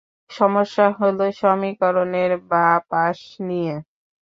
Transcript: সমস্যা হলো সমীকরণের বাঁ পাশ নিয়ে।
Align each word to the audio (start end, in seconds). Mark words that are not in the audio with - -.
সমস্যা 0.31 0.85
হলো 0.99 1.25
সমীকরণের 1.39 2.31
বাঁ 2.49 2.75
পাশ 2.91 3.17
নিয়ে। 3.47 3.75